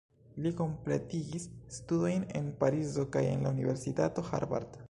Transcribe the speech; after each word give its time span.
Li 0.45 0.51
kompletigis 0.61 1.45
studojn 1.77 2.25
en 2.41 2.49
Parizo 2.65 3.09
kaj 3.17 3.27
en 3.37 3.49
la 3.49 3.55
Universitato 3.59 4.31
Harvard. 4.33 4.79